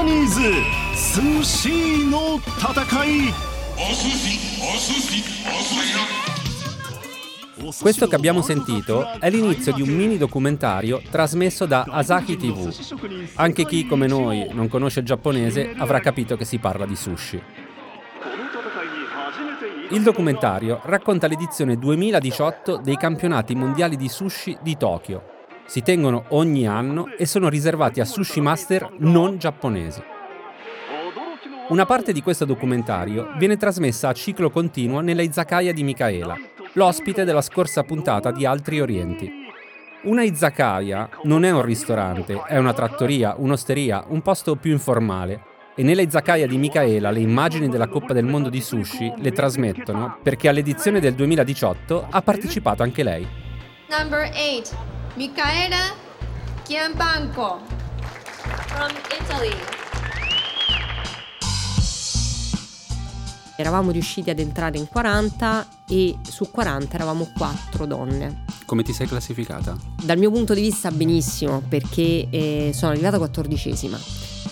[0.00, 0.40] パニーズ
[0.94, 1.68] 寿司
[2.08, 3.32] の戦い
[7.80, 12.74] Questo che abbiamo sentito è l'inizio di un mini documentario trasmesso da Asahi TV.
[13.34, 17.42] Anche chi come noi non conosce il giapponese avrà capito che si parla di sushi.
[19.90, 25.39] Il documentario racconta l'edizione 2018 dei campionati mondiali di sushi di Tokyo.
[25.71, 30.03] si tengono ogni anno e sono riservati a sushi master non giapponesi.
[31.69, 36.35] Una parte di questo documentario viene trasmessa a ciclo continuo nella izakaya di Michaela,
[36.73, 39.31] l'ospite della scorsa puntata di Altri Orienti.
[40.01, 45.41] Una izakaya non è un ristorante, è una trattoria, un'osteria, un posto più informale
[45.73, 50.17] e nella izakaya di Michaela le immagini della Coppa del Mondo di Sushi le trasmettono
[50.21, 53.25] perché all'edizione del 2018 ha partecipato anche lei.
[53.87, 55.93] Number 8, Micaela
[56.63, 57.59] Chiambanco
[58.67, 59.53] from Italy.
[63.57, 68.45] Eravamo riusciti ad entrare in 40 e su 40 eravamo 4 donne.
[68.65, 69.75] Come ti sei classificata?
[70.01, 73.99] Dal mio punto di vista benissimo perché eh, sono arrivata quattordicesima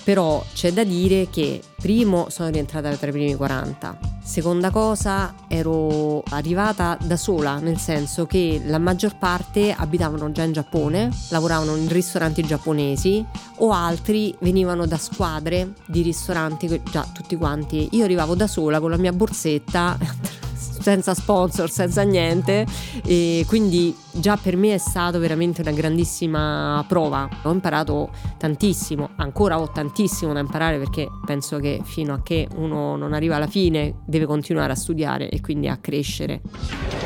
[0.09, 6.23] però c'è da dire che primo sono rientrata tra i primi 40, seconda cosa ero
[6.29, 11.87] arrivata da sola, nel senso che la maggior parte abitavano già in Giappone, lavoravano in
[11.89, 13.23] ristoranti giapponesi
[13.57, 17.89] o altri venivano da squadre di ristoranti già tutti quanti.
[17.91, 19.95] Io arrivavo da sola con la mia borsetta
[20.79, 22.65] senza sponsor, senza niente
[23.05, 27.27] e quindi già per me è stato veramente una grandissima prova.
[27.43, 32.95] Ho imparato tantissimo, ancora ho tantissimo da imparare perché penso che fino a che uno
[32.95, 36.41] non arriva alla fine deve continuare a studiare e quindi a crescere.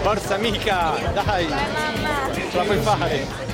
[0.01, 1.45] Forza amica, dai,
[2.49, 3.51] ce la puoi fare.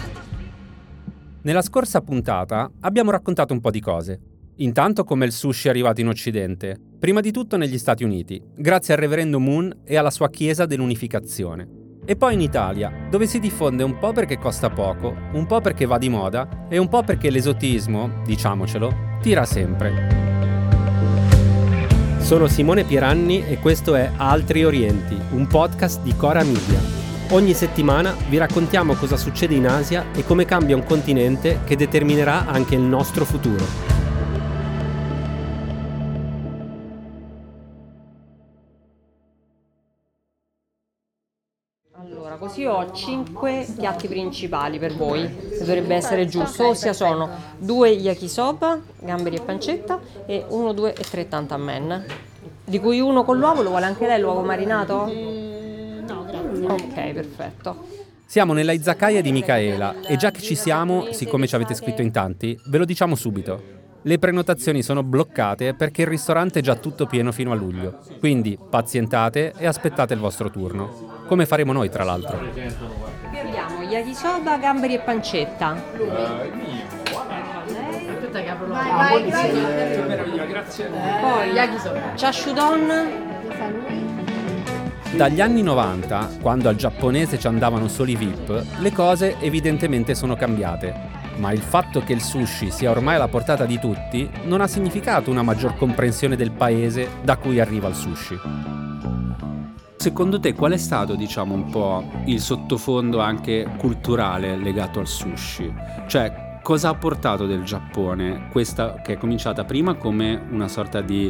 [1.41, 4.19] Nella scorsa puntata abbiamo raccontato un po' di cose.
[4.61, 8.93] Intanto come il sushi è arrivato in Occidente, prima di tutto negli Stati Uniti, grazie
[8.93, 11.65] al reverendo Moon e alla sua Chiesa dell'Unificazione.
[12.03, 15.85] E poi in Italia, dove si diffonde un po' perché costa poco, un po' perché
[15.85, 20.17] va di moda e un po' perché l'esotismo, diciamocelo, tira sempre.
[22.17, 26.81] Sono Simone Pieranni e questo è Altri Orienti, un podcast di Cora Media.
[27.29, 32.45] Ogni settimana vi raccontiamo cosa succede in Asia e come cambia un continente che determinerà
[32.45, 33.98] anche il nostro futuro.
[42.39, 48.79] Così ho 5 piatti principali per voi, se dovrebbe essere giusto, ossia sono due yakisoba,
[49.01, 52.05] gamberi e pancetta e 1, 2 e 3 tantamen.
[52.63, 55.05] Di cui uno con l'uovo, lo vuole anche lei l'uovo marinato?
[55.05, 56.65] No, grazie.
[56.65, 57.87] Ok, perfetto.
[58.25, 62.11] Siamo nella izakaya di Michaela e già che ci siamo, siccome ci avete scritto in
[62.11, 63.77] tanti, ve lo diciamo subito.
[64.01, 68.57] Le prenotazioni sono bloccate perché il ristorante è già tutto pieno fino a luglio, quindi
[68.69, 72.39] pazientate e aspettate il vostro turno come faremo noi tra l'altro.
[72.39, 75.75] Qui abbiamo yakisoba, gamberi e pancetta.
[78.67, 79.51] Vai, vai,
[81.21, 81.53] Poi
[82.15, 83.27] chashudon.
[85.15, 90.35] Dagli anni 90, quando al giapponese ci andavano solo i VIP, le cose evidentemente sono
[90.35, 91.17] cambiate.
[91.37, 95.29] Ma il fatto che il sushi sia ormai alla portata di tutti non ha significato
[95.29, 98.78] una maggior comprensione del paese da cui arriva il sushi.
[99.99, 105.73] Secondo te qual è stato, diciamo, un po' il sottofondo anche culturale legato al sushi?
[106.07, 111.29] Cioè, cosa ha portato del Giappone questa che è cominciata prima come una sorta di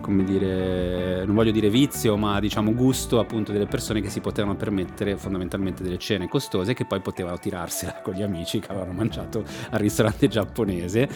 [0.00, 4.56] come dire, non voglio dire vizio, ma diciamo gusto appunto delle persone che si potevano
[4.56, 9.44] permettere fondamentalmente delle cene costose che poi potevano tirarsela con gli amici che avevano mangiato
[9.70, 11.08] al ristorante giapponese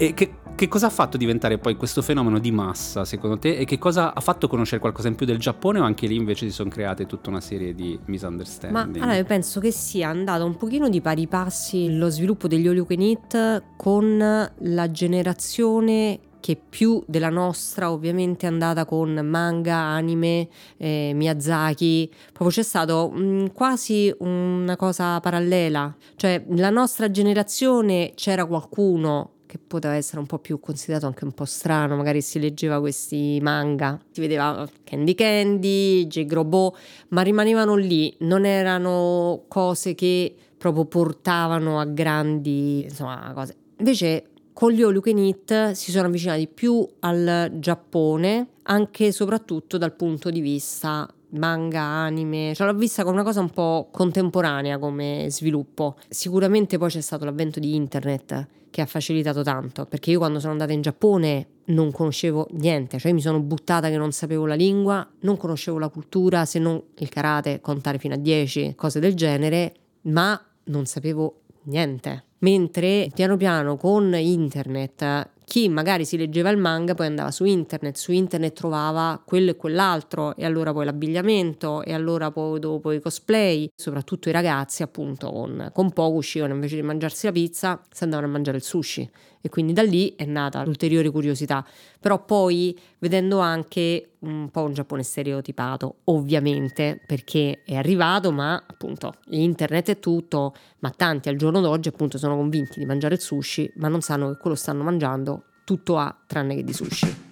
[0.00, 3.56] e che, che, cosa ha fatto diventare poi questo fenomeno di massa, secondo te?
[3.56, 6.46] E che cosa ha fatto conoscere qualcosa in più del Giappone o anche lì invece
[6.46, 8.96] si sono create tutta una serie di misunderstanding?
[8.96, 12.68] Ma allora io penso che sia andato un pochino di pari passi lo sviluppo degli
[12.68, 19.12] all you can eat con la generazione che più della nostra ovviamente è andata con
[19.24, 26.70] manga, anime, eh, Miyazaki, proprio c'è stato mh, mm, quasi una cosa parallela, cioè la
[26.70, 31.96] nostra generazione c'era qualcuno che poteva essere un po' più considerato anche un po' strano,
[31.96, 36.26] magari si leggeva questi manga, si vedeva Candy Candy, J.
[36.26, 36.76] Grobo,
[37.08, 43.56] ma rimanevano lì, non erano cose che proprio portavano a grandi insomma, cose.
[43.78, 49.94] Invece con gli All Eat si sono avvicinati più al Giappone, anche e soprattutto dal
[49.94, 55.26] punto di vista manga, anime, cioè l'ho vista come una cosa un po' contemporanea come
[55.30, 55.96] sviluppo.
[56.08, 60.52] Sicuramente poi c'è stato l'avvento di internet che ha facilitato tanto, perché io quando sono
[60.52, 65.06] andata in Giappone non conoscevo niente, cioè mi sono buttata che non sapevo la lingua,
[65.20, 69.74] non conoscevo la cultura, se non il karate, contare fino a 10, cose del genere,
[70.02, 72.24] ma non sapevo niente.
[72.40, 77.96] Mentre piano piano con internet chi magari si leggeva il manga poi andava su internet,
[77.96, 83.00] su internet trovava quello e quell'altro e allora poi l'abbigliamento e allora poi dopo i
[83.00, 88.04] cosplay, soprattutto i ragazzi appunto con, con poco uscivano invece di mangiarsi la pizza si
[88.04, 89.10] andavano a mangiare il sushi.
[89.40, 91.64] E quindi da lì è nata l'ulteriore curiosità,
[91.98, 99.14] però poi vedendo anche un po' un Giappone stereotipato, ovviamente perché è arrivato, ma appunto
[99.30, 103.72] internet è tutto, ma tanti al giorno d'oggi appunto sono convinti di mangiare il sushi,
[103.76, 107.26] ma non sanno che quello stanno mangiando tutto a tranne che di sushi.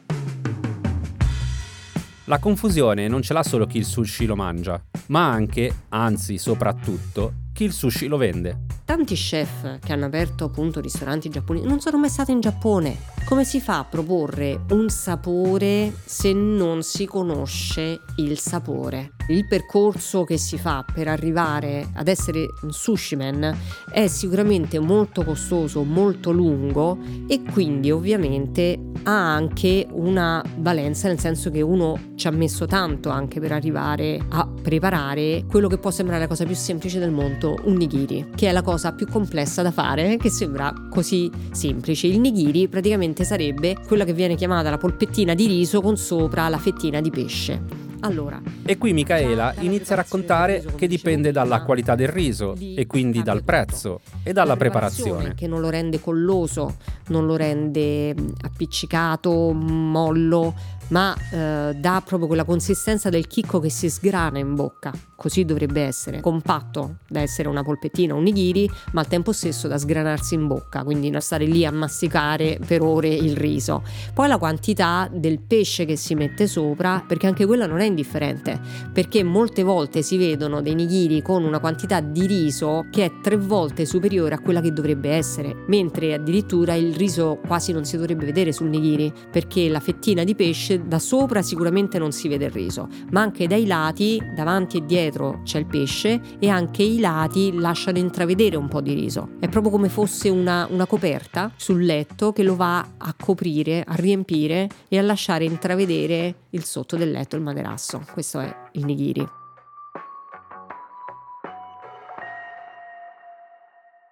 [2.24, 7.34] La confusione non ce l'ha solo chi il sushi lo mangia, ma anche, anzi soprattutto,
[7.52, 8.64] chi il sushi lo vende.
[8.84, 12.98] Tanti chef che hanno aperto appunto ristoranti giapponesi non sono mai stati in Giappone.
[13.24, 19.15] Come si fa a proporre un sapore se non si conosce il sapore?
[19.28, 23.56] Il percorso che si fa per arrivare ad essere un sushi man
[23.90, 26.96] è sicuramente molto costoso, molto lungo
[27.26, 33.08] e quindi ovviamente ha anche una valenza nel senso che uno ci ha messo tanto
[33.08, 37.58] anche per arrivare a preparare quello che può sembrare la cosa più semplice del mondo,
[37.64, 42.06] un nigiri, che è la cosa più complessa da fare che sembra così semplice.
[42.06, 46.58] Il nigiri praticamente sarebbe quella che viene chiamata la polpettina di riso con sopra la
[46.58, 47.85] fettina di pesce.
[48.00, 53.22] Allora, e qui Michaela inizia a raccontare che dipende dalla qualità del riso e quindi
[53.22, 55.34] dal prezzo e dalla preparazione.
[55.34, 56.76] Che non lo rende colloso,
[57.08, 60.54] non lo rende appiccicato, mollo,
[60.88, 64.92] ma eh, dà proprio quella consistenza del chicco che si sgrana in bocca.
[65.16, 69.78] Così dovrebbe essere, compatto da essere una polpettina, un nigiri, ma al tempo stesso da
[69.78, 73.82] sgranarsi in bocca, quindi non stare lì a masticare per ore il riso.
[74.12, 78.60] Poi la quantità del pesce che si mette sopra, perché anche quella non è indifferente,
[78.92, 83.38] perché molte volte si vedono dei nigiri con una quantità di riso che è tre
[83.38, 88.26] volte superiore a quella che dovrebbe essere, mentre addirittura il riso quasi non si dovrebbe
[88.26, 92.52] vedere sul nigiri, perché la fettina di pesce da sopra sicuramente non si vede il
[92.52, 97.58] riso, ma anche dai lati, davanti e dietro c'è il pesce e anche i lati
[97.58, 99.30] lasciano intravedere un po' di riso.
[99.40, 103.94] È proprio come fosse una, una coperta sul letto che lo va a coprire, a
[103.94, 108.04] riempire e a lasciare intravedere il sotto del letto, il materasso.
[108.12, 109.26] Questo è il nigiri.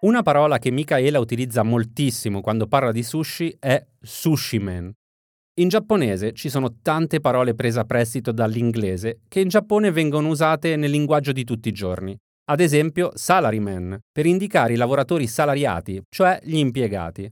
[0.05, 4.95] Una parola che Michaela utilizza moltissimo quando parla di sushi è sushimen,
[5.57, 10.75] in giapponese ci sono tante parole prese a prestito dall'inglese che in Giappone vengono usate
[10.75, 12.17] nel linguaggio di tutti i giorni.
[12.47, 17.31] Ad esempio salaryman, per indicare i lavoratori salariati, cioè gli impiegati.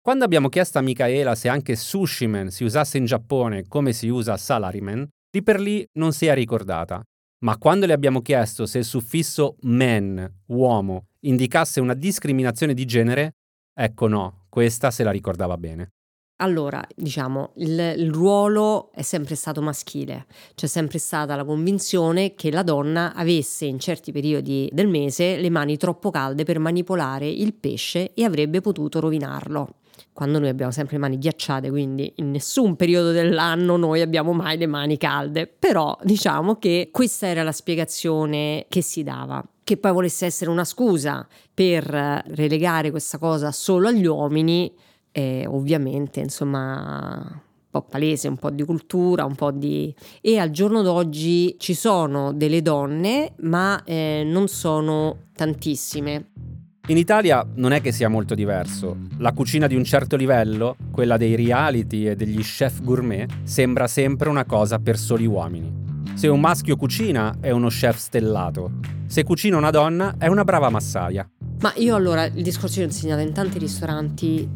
[0.00, 4.36] Quando abbiamo chiesto a Michaela se anche sushiman si usasse in Giappone come si usa
[4.36, 7.02] salaryman, di per lì non si è ricordata.
[7.44, 13.32] Ma quando le abbiamo chiesto se il suffisso men, uomo, indicasse una discriminazione di genere,
[13.74, 15.88] ecco no, questa se la ricordava bene.
[16.38, 20.26] Allora, diciamo, il, il, ruolo è sempre stato maschile,
[20.56, 25.48] c'è sempre stata la convinzione che la donna avesse in certi periodi del mese le
[25.48, 29.76] mani troppo calde per manipolare il pesce e avrebbe potuto rovinarlo.
[30.12, 34.58] Quando noi abbiamo sempre le mani ghiacciate, quindi in nessun periodo dell'anno noi abbiamo mai
[34.58, 35.46] le mani calde.
[35.46, 40.64] Però diciamo che questa era la spiegazione che si dava che poi volesse essere una
[40.64, 44.70] scusa per relegare questa cosa solo agli uomini
[45.16, 49.94] e ovviamente insomma un po' palese, un po' di cultura, un po' di...
[50.20, 56.30] e al giorno d'oggi ci sono delle donne ma eh, non sono tantissime.
[56.88, 58.96] In Italia non è che sia molto diverso.
[59.18, 64.28] La cucina di un certo livello, quella dei reality e degli chef gourmet, sembra sempre
[64.28, 65.72] una cosa per soli uomini.
[66.14, 68.72] Se un maschio cucina è uno chef stellato.
[69.06, 71.26] Se cucina una donna è una brava massaia.
[71.60, 74.48] Ma io allora il discorso che ho insegnato in tanti ristoranti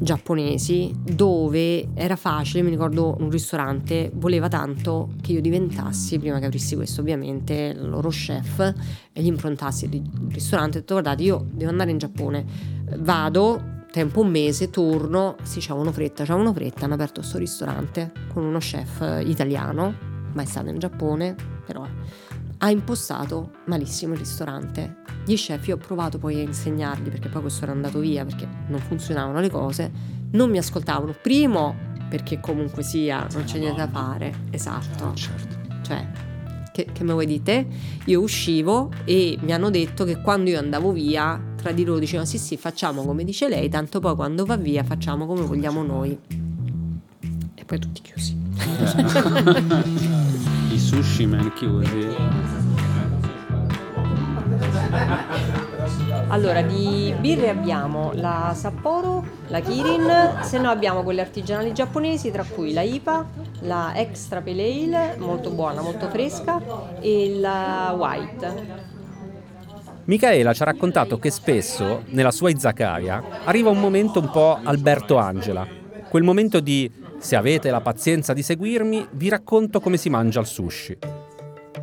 [0.00, 6.46] giapponesi dove era facile, mi ricordo un ristorante voleva tanto che io diventassi, prima che
[6.46, 8.74] aprissi questo ovviamente, il loro chef
[9.12, 12.44] e gli improntassi il ristorante, ho detto guardate io devo andare in Giappone,
[12.98, 18.44] vado, tempo un mese, torno, sì c'avevano fretta, c'avevano fretta, hanno aperto questo ristorante con
[18.44, 19.94] uno chef italiano,
[20.32, 21.34] mai stato in Giappone,
[21.66, 21.84] però
[22.62, 24.96] ha impostato malissimo il ristorante.
[25.24, 28.46] Gli chef, io ho provato poi a insegnarli perché poi questo era andato via perché
[28.68, 29.90] non funzionavano le cose,
[30.32, 31.14] non mi ascoltavano.
[31.20, 31.74] Primo,
[32.08, 34.34] perché comunque sia, non c'è niente da fare.
[34.50, 35.14] Esatto.
[35.14, 35.56] Certo.
[35.82, 36.06] Cioè,
[36.72, 37.66] che, che me vuoi dite?
[38.04, 42.26] Io uscivo e mi hanno detto che quando io andavo via tra di loro dicevano
[42.26, 46.18] sì sì facciamo come dice lei, tanto poi quando va via facciamo come vogliamo noi.
[47.54, 48.36] E poi tutti chiusi.
[50.90, 52.08] Sushi man chiusi.
[56.26, 62.42] Allora, di birre abbiamo la Sapporo, la Kirin, se no abbiamo quelle artigianali giapponesi, tra
[62.42, 63.26] cui la IPA,
[63.60, 66.60] la Extra Pale Ale, molto buona, molto fresca,
[66.98, 68.88] e la White.
[70.06, 75.18] Michaela ci ha raccontato che spesso, nella sua izakaya, arriva un momento un po' Alberto
[75.18, 75.64] Angela.
[76.08, 80.46] Quel momento di se avete la pazienza di seguirmi, vi racconto come si mangia il
[80.46, 80.96] sushi.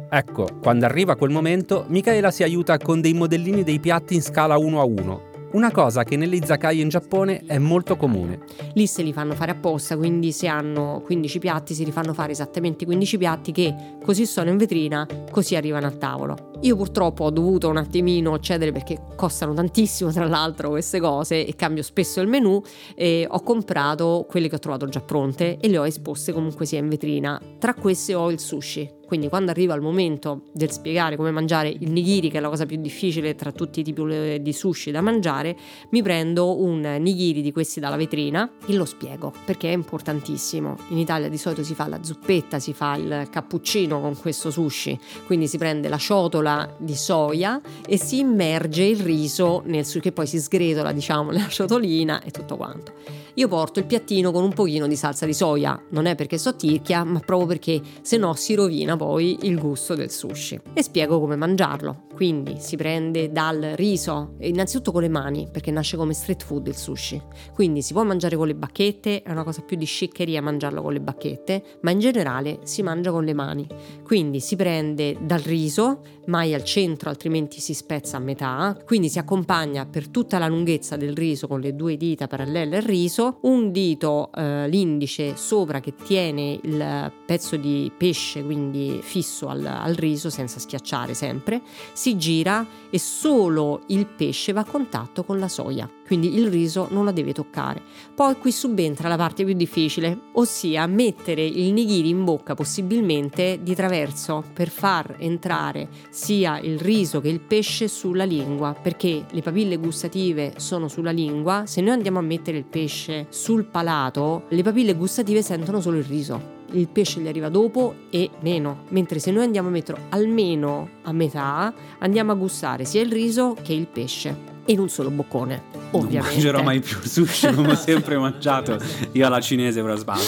[0.10, 4.58] Ecco, quando arriva quel momento, Michaela si aiuta con dei modellini dei piatti in scala
[4.58, 8.40] 1 a 1, una cosa che nelle izakaya in Giappone è molto comune.
[8.74, 12.86] Lì se li fanno fare apposta, quindi se hanno 15 piatti si rifanno fare esattamente
[12.86, 13.74] 15 piatti che
[14.04, 16.52] così sono in vetrina, così arrivano al tavolo.
[16.62, 21.56] Io purtroppo ho dovuto un attimino cedere perché costano tantissimo tra l'altro queste cose e
[21.56, 22.62] cambio spesso il menù
[22.96, 26.80] e ho comprato quelle che ho trovato già pronte e le ho esposte comunque sia
[26.80, 27.40] in vetrina.
[27.60, 31.90] Tra queste ho il sushi quindi quando arriva il momento del spiegare come mangiare il
[31.90, 35.56] nigiri, che è la cosa più difficile tra tutti i tipi di sushi da mangiare,
[35.92, 40.76] mi prendo un nigiri di questi dalla vetrina e lo spiego perché è importantissimo.
[40.90, 45.00] In Italia di solito si fa la zuppetta, si fa il cappuccino con questo sushi,
[45.26, 50.12] quindi si prende la ciotola di soia e si immerge il riso nel sushi che
[50.12, 53.27] poi si sgretola diciamo nella ciotolina e tutto quanto.
[53.38, 56.56] Io porto il piattino con un pochino di salsa di soia, non è perché so
[56.56, 60.60] tirchia, ma proprio perché se no si rovina poi il gusto del sushi.
[60.74, 62.06] E spiego come mangiarlo.
[62.16, 66.76] Quindi si prende dal riso, innanzitutto con le mani, perché nasce come street food il
[66.76, 67.22] sushi.
[67.54, 70.94] Quindi si può mangiare con le bacchette, è una cosa più di sciccheria mangiarlo con
[70.94, 73.68] le bacchette, ma in generale si mangia con le mani.
[74.04, 78.76] Quindi si prende dal riso, mai al centro, altrimenti si spezza a metà.
[78.84, 82.82] Quindi si accompagna per tutta la lunghezza del riso con le due dita parallele al
[82.84, 89.66] riso un dito, eh, l'indice sopra che tiene il pezzo di pesce, quindi fisso al,
[89.66, 91.62] al riso senza schiacciare sempre,
[91.94, 96.88] si gira e solo il pesce va a contatto con la soia quindi il riso
[96.90, 97.82] non la deve toccare.
[98.16, 103.76] Poi qui subentra la parte più difficile, ossia mettere il nigiri in bocca possibilmente di
[103.76, 109.76] traverso per far entrare sia il riso che il pesce sulla lingua, perché le papille
[109.76, 114.96] gustative sono sulla lingua, se noi andiamo a mettere il pesce sul palato, le papille
[114.96, 116.56] gustative sentono solo il riso.
[116.72, 121.14] Il pesce gli arriva dopo e meno, mentre se noi andiamo a metterlo almeno a
[121.14, 126.18] metà, andiamo a gustare sia il riso che il pesce in un solo boccone, ovviamente.
[126.18, 128.78] Non mangerò mai più sushi come ho sempre mangiato,
[129.12, 130.24] io alla cinese però sballa.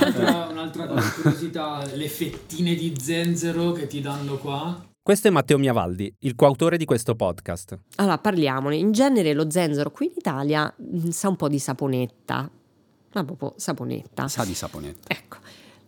[0.00, 4.88] Un'altra, un'altra curiosità, le fettine di zenzero che ti danno qua.
[5.02, 7.78] Questo è Matteo Miavaldi, il coautore di questo podcast.
[7.96, 8.76] Allora, parliamone.
[8.76, 12.50] In genere lo zenzero qui in Italia mm, sa un po' di saponetta,
[13.12, 14.28] ma proprio saponetta.
[14.28, 15.12] Sa di saponetta.
[15.12, 15.36] Ecco.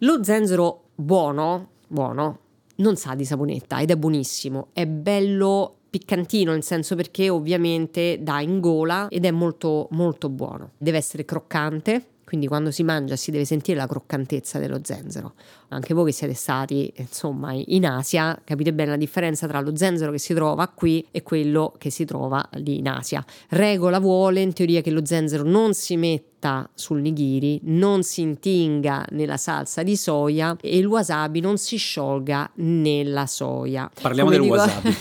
[0.01, 2.41] Lo zenzero buono, buono,
[2.77, 8.41] non sa di saponetta ed è buonissimo, è bello piccantino nel senso perché ovviamente dà
[8.41, 10.73] in gola ed è molto molto buono.
[10.79, 15.35] Deve essere croccante, quindi quando si mangia si deve sentire la croccantezza dello zenzero.
[15.69, 20.11] Anche voi che siete stati insomma in Asia capite bene la differenza tra lo zenzero
[20.11, 23.25] che si trova qui e quello che si trova lì in Asia.
[23.51, 28.21] Regola vuole in teoria che lo zenzero non si metta metta sul nigiri non si
[28.21, 33.91] intinga nella salsa di soia e il wasabi non si sciolga nella soia.
[34.01, 34.61] Parliamo Come del dico...
[34.63, 34.97] wasabi.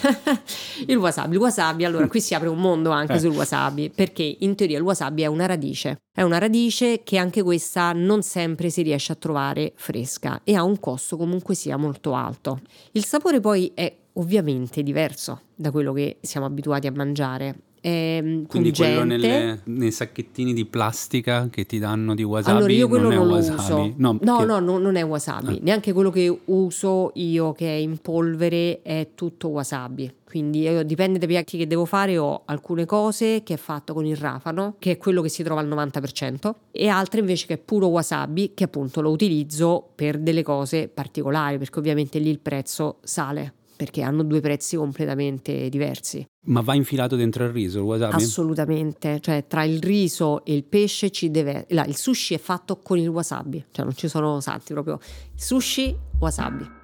[0.91, 3.19] il wasabi, il wasabi, allora qui si apre un mondo anche eh.
[3.19, 5.99] sul wasabi, perché in teoria il wasabi è una radice.
[6.11, 10.63] È una radice che anche questa non sempre si riesce a trovare fresca e ha
[10.63, 12.61] un costo comunque sia molto alto.
[12.91, 17.55] Il sapore poi è ovviamente diverso da quello che siamo abituati a mangiare
[17.87, 22.87] eh, Quindi quello nelle, nei sacchettini di plastica che ti danno di wasabi allora io
[22.87, 23.93] quello non, non lo uso.
[23.97, 25.57] No, no, no, no, non è wasabi.
[25.57, 25.59] Ah.
[25.61, 30.11] neanche quello che uso io che è in polvere è tutto wasabi.
[30.25, 32.17] Quindi io, dipende dai piatti che devo fare.
[32.17, 35.61] Ho alcune cose che è fatto con il rafano che è quello che si trova
[35.61, 40.41] al 90% e altre invece che è puro wasabi che appunto lo utilizzo per delle
[40.41, 46.25] cose particolari perché ovviamente lì il prezzo sale perché hanno due prezzi completamente diversi.
[46.47, 48.15] Ma va infilato dentro il riso il wasabi?
[48.15, 51.65] Assolutamente, cioè tra il riso e il pesce ci deve...
[51.69, 54.99] Là, il sushi è fatto con il wasabi, cioè non ci sono salti proprio.
[55.33, 56.83] Sushi, wasabi.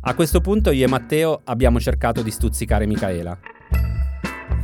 [0.00, 3.36] A questo punto io e Matteo abbiamo cercato di stuzzicare Michaela.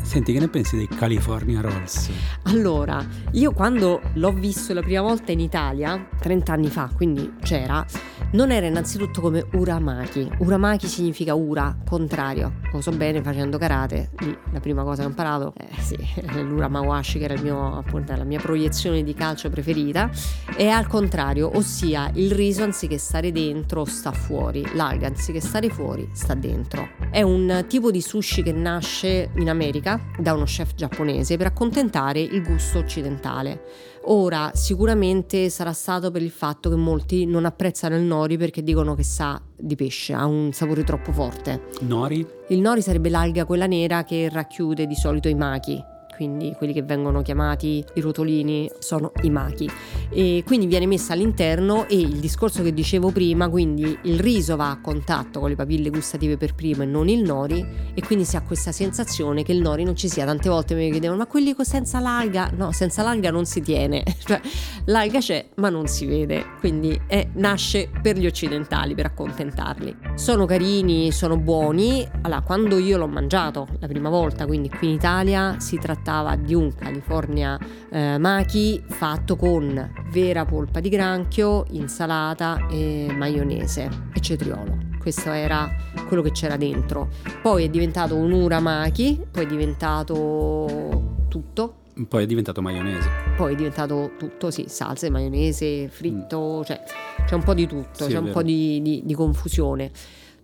[0.03, 2.11] Senti, che ne pensi dei California Rolls?
[2.43, 7.85] Allora, io quando l'ho visto la prima volta in Italia, 30 anni fa, quindi c'era,
[8.33, 10.31] non era innanzitutto come uramaki.
[10.39, 12.61] Uramaki significa ura, contrario.
[12.73, 15.97] Lo so bene facendo karate, lì la prima cosa che ho imparato, eh sì,
[16.43, 20.11] l'uramawashi che era mio, appunto, la mia proiezione di calcio preferita,
[20.57, 26.09] è al contrario, ossia il riso anziché stare dentro sta fuori, l'alga anziché stare fuori
[26.13, 26.89] sta dentro.
[27.11, 32.21] È un tipo di sushi che nasce in America da uno chef giapponese per accontentare
[32.21, 33.63] il gusto occidentale.
[34.07, 38.95] Ora, sicuramente sarà stato per il fatto che molti non apprezzano il nori perché dicono
[38.95, 41.69] che sa di pesce, ha un sapore troppo forte.
[41.81, 42.27] Nori?
[42.49, 46.83] Il nori sarebbe l'alga quella nera che racchiude di solito i machi quindi quelli che
[46.83, 49.71] vengono chiamati i rotolini sono i machi
[50.11, 54.71] e quindi viene messa all'interno e il discorso che dicevo prima quindi il riso va
[54.71, 57.65] a contatto con le papille gustative per primo e non il nori
[57.95, 60.25] e quindi si ha questa sensazione che il nori non ci sia.
[60.25, 62.51] Tante volte mi chiedevano ma quelli senza l'alga?
[62.55, 64.03] No senza l'alga non si tiene.
[64.23, 64.41] Cioè
[64.87, 66.45] l'alga c'è ma non si vede.
[66.59, 69.97] Quindi è, nasce per gli occidentali per accontentarli.
[70.15, 72.07] Sono carini sono buoni.
[72.23, 76.35] Allora quando io l'ho mangiato la prima volta quindi qui in Italia si tratta trattava
[76.35, 77.59] di un California
[77.91, 84.91] eh, Maki fatto con vera polpa di granchio, insalata e maionese e cetriolo.
[84.99, 85.71] Questo era
[86.09, 87.09] quello che c'era dentro.
[87.41, 91.77] Poi è diventato un uramaki, poi è diventato tutto,
[92.09, 93.09] poi è diventato maionese.
[93.37, 96.63] Poi è diventato tutto, sì, salse, maionese, fritto, mm.
[96.63, 96.83] cioè
[97.27, 99.91] c'è un po' di tutto, sì, c'è un po' di, di, di confusione.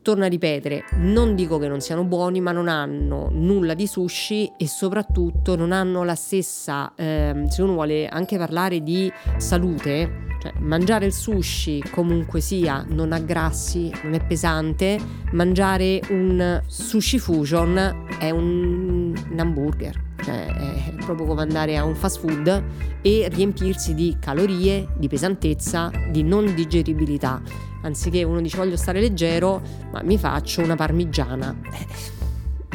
[0.09, 4.51] Torno a ripetere, non dico che non siano buoni, ma non hanno nulla di sushi
[4.57, 10.55] e soprattutto non hanno la stessa, eh, se uno vuole anche parlare di salute, cioè,
[10.61, 14.99] mangiare il sushi comunque sia non ha grassi, non è pesante,
[15.33, 18.88] mangiare un sushi fusion è un,
[19.39, 22.65] un hamburger, cioè è proprio come andare a un fast food
[23.01, 27.41] e riempirsi di calorie, di pesantezza, di non digeribilità
[27.83, 31.55] anziché uno dice voglio stare leggero, ma mi faccio una parmigiana.
[31.73, 31.87] Eh,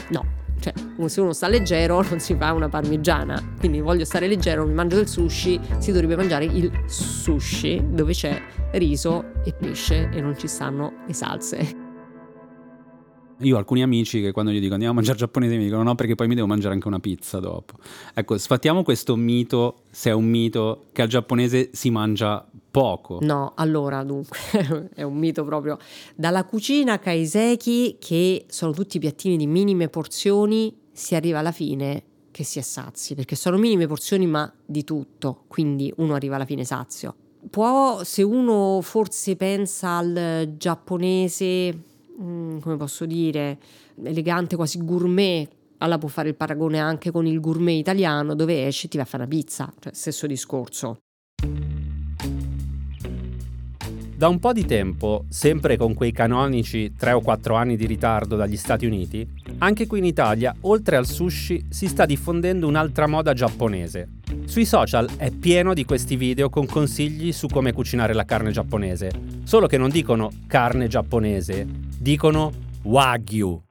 [0.10, 0.26] no,
[0.60, 0.74] cioè
[1.08, 4.96] se uno sta leggero non si fa una parmigiana, quindi voglio stare leggero, mi mangio
[4.96, 8.42] del sushi, si dovrebbe mangiare il sushi dove c'è
[8.74, 11.83] riso e pesce e non ci stanno le salse.
[13.40, 15.96] Io ho alcuni amici che quando gli dico andiamo a mangiare giapponese mi dicono no
[15.96, 17.76] perché poi mi devo mangiare anche una pizza dopo.
[18.14, 23.20] Ecco, sfattiamo questo mito, se è un mito, che al giapponese si mangia poco.
[23.22, 24.38] No, allora dunque
[24.94, 25.78] è un mito proprio.
[26.16, 32.44] Dalla cucina kaiseki, che sono tutti piattini di minime porzioni, si arriva alla fine che
[32.44, 36.66] si è sazi, perché sono minime porzioni ma di tutto, quindi uno arriva alla fine
[36.66, 37.16] sazio.
[37.50, 43.58] Può, se uno forse pensa al giapponese Mm, come posso dire,
[44.04, 45.50] elegante, quasi gourmet.
[45.78, 49.04] Allora può fare il paragone anche con il gourmet italiano dove esci e ti va
[49.04, 50.98] a fare una pizza, cioè stesso discorso.
[54.16, 58.38] Da un po' di tempo, sempre con quei canonici 3 o 4 anni di ritardo
[58.38, 63.34] dagli Stati Uniti, anche qui in Italia, oltre al sushi, si sta diffondendo un'altra moda
[63.34, 64.20] giapponese.
[64.46, 69.12] Sui social è pieno di questi video con consigli su come cucinare la carne giapponese,
[69.44, 72.52] solo che non dicono carne giapponese, dicono
[72.84, 73.64] Wagyu.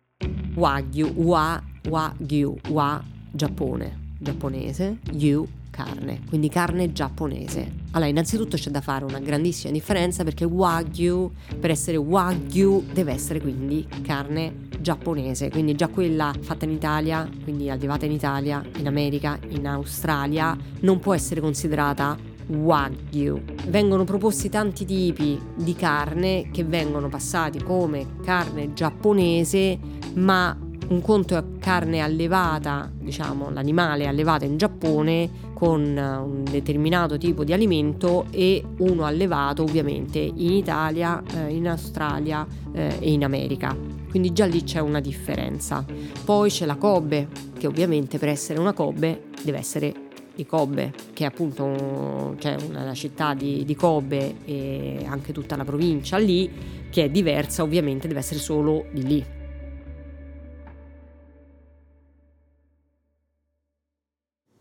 [0.55, 7.71] Wagyu, wa, Wagyu, wa, Giappone, giapponese, yu, carne, quindi carne giapponese.
[7.91, 13.39] Allora, innanzitutto c'è da fare una grandissima differenza perché Wagyu, per essere Wagyu, deve essere
[13.39, 19.39] quindi carne giapponese, quindi già quella fatta in Italia, quindi allevata in Italia, in America,
[19.49, 23.41] in Australia, non può essere considerata Wagyu.
[23.69, 29.79] Vengono proposti tanti tipi di carne che vengono passati come carne giapponese,
[30.15, 30.57] ma
[30.89, 37.53] un conto è carne allevata, diciamo l'animale allevato in Giappone con un determinato tipo di
[37.53, 43.75] alimento e uno allevato ovviamente in Italia, eh, in Australia eh, e in America.
[44.11, 45.85] Quindi già lì c'è una differenza.
[46.25, 49.95] Poi c'è la Kobe, che ovviamente per essere una Kobe deve essere
[50.35, 55.65] di Kobe, che è appunto cioè una città di, di Kobe e anche tutta la
[55.65, 56.51] provincia lì,
[56.91, 59.25] che è diversa, ovviamente deve essere solo di lì.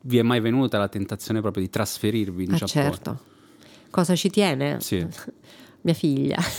[0.04, 2.84] Vi è mai venuta la tentazione proprio di trasferirvi in ah, Giappone?
[2.84, 3.20] Certo.
[3.92, 4.80] Cosa ci tiene?
[4.82, 5.06] Sì.
[5.82, 6.40] Mia figlia.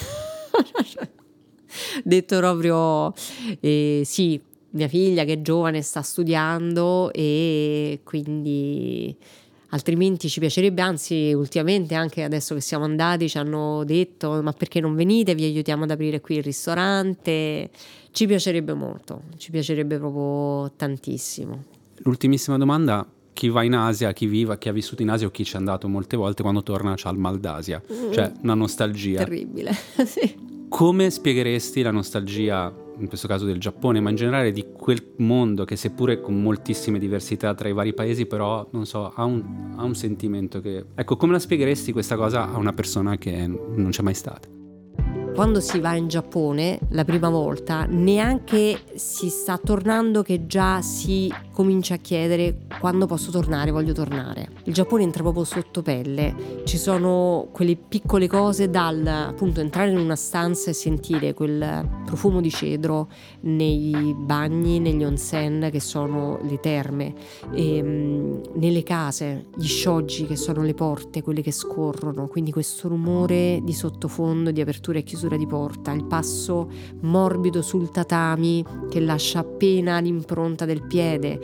[2.04, 3.12] Detto proprio,
[3.60, 4.40] eh, sì,
[4.72, 9.14] mia figlia che è giovane sta studiando e quindi
[9.70, 14.80] altrimenti ci piacerebbe, anzi ultimamente anche adesso che siamo andati ci hanno detto ma perché
[14.80, 17.70] non venite, vi aiutiamo ad aprire qui il ristorante,
[18.10, 21.64] ci piacerebbe molto, ci piacerebbe proprio tantissimo.
[22.04, 25.44] l'ultimissima domanda, chi va in Asia, chi viva, chi ha vissuto in Asia o chi
[25.44, 27.82] ci è andato molte volte, quando torna c'ha il mal d'Asia,
[28.12, 29.18] cioè una nostalgia.
[29.18, 29.72] Terribile,
[30.04, 30.50] sì.
[30.68, 35.64] Come spiegheresti la nostalgia, in questo caso del Giappone, ma in generale di quel mondo
[35.64, 39.82] che seppure con moltissime diversità tra i vari paesi, però, non so, ha un, ha
[39.82, 40.84] un sentimento che...
[40.94, 44.61] Ecco, come la spiegheresti questa cosa a una persona che non c'è mai stata?
[45.34, 51.32] Quando si va in Giappone la prima volta, neanche si sta tornando che già si
[51.52, 54.48] comincia a chiedere quando posso tornare, voglio tornare.
[54.64, 59.98] Il Giappone entra proprio sotto pelle, ci sono quelle piccole cose dal appunto entrare in
[59.98, 63.08] una stanza e sentire quel profumo di cedro
[63.40, 67.14] nei bagni, negli onsen che sono le terme,
[67.52, 72.88] e, mm, nelle case, gli shoji che sono le porte, quelle che scorrono, quindi questo
[72.88, 76.68] rumore di sottofondo, di apertura e chiusura di porta, il passo
[77.00, 81.38] morbido sul tatami che lascia appena l'impronta del piede,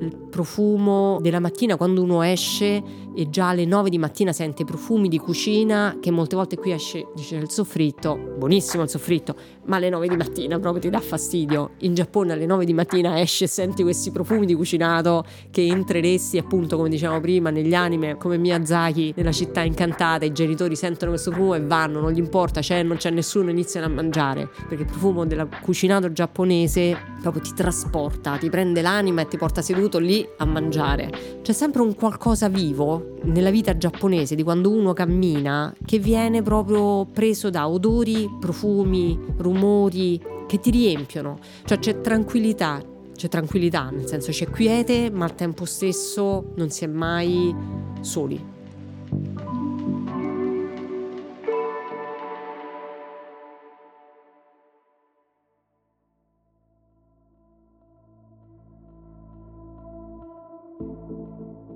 [0.00, 2.82] il profumo della mattina quando uno esce
[3.14, 7.08] e già alle 9 di mattina sente profumi di cucina che molte volte qui esce,
[7.14, 9.34] dice il soffritto, buonissimo il soffritto,
[9.66, 11.72] ma alle 9 di mattina proprio ti dà fastidio.
[11.78, 16.38] In Giappone alle 9 di mattina esce e senti questi profumi di cucinato che entreresti
[16.38, 21.30] appunto come dicevamo prima negli anime come Miyazaki nella città incantata, i genitori sentono questo
[21.30, 24.88] profumo e vanno, non gli importa, c'è non c'è nessuno, iniziano a mangiare, perché il
[24.88, 30.26] profumo del cucinato giapponese proprio ti trasporta, ti prende l'anima e ti porta seduto lì
[30.38, 31.40] a mangiare.
[31.42, 37.06] C'è sempre un qualcosa vivo nella vita giapponese di quando uno cammina che viene proprio
[37.06, 41.38] preso da odori, profumi, rumori che ti riempiono.
[41.64, 42.82] Cioè c'è tranquillità,
[43.14, 47.54] c'è tranquillità, nel senso c'è quiete, ma al tempo stesso non si è mai
[48.00, 48.51] soli.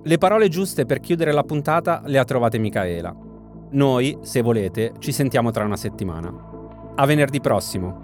[0.06, 3.12] Le parole giuste per chiudere la puntata le ha trovate Micaela.
[3.70, 6.32] Noi, se volete, ci sentiamo tra una settimana.
[6.94, 8.00] A venerdì prossimo.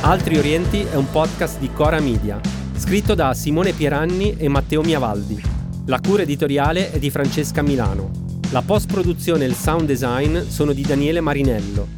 [0.00, 2.40] Altri Orienti è un podcast di Cora Media,
[2.76, 5.38] scritto da Simone Pieranni e Matteo Miavaldi.
[5.84, 8.10] La cura editoriale è di Francesca Milano.
[8.52, 11.97] La post-produzione e il sound design sono di Daniele Marinello.